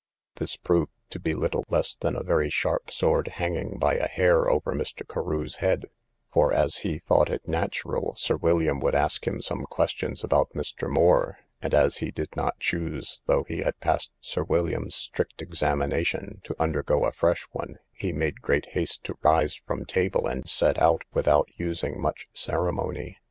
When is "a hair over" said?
3.97-4.73